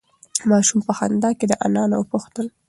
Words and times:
ماشوم 0.49 0.79
په 0.87 0.93
خندا 0.97 1.29
کې 1.37 1.45
له 1.51 1.55
انا 1.65 1.83
نه 1.91 1.95
وپوښتل. 1.99 2.47